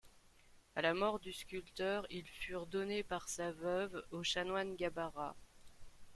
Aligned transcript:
À 0.75 0.81
la 0.81 0.95
mort 0.95 1.19
du 1.19 1.31
sculpteur, 1.31 2.07
ils 2.09 2.25
furent 2.27 2.65
donnés 2.65 3.03
par 3.03 3.29
sa 3.29 3.51
veuve 3.51 4.03
au 4.09 4.23
chanoine 4.23 4.75
Gabarra. 4.75 5.35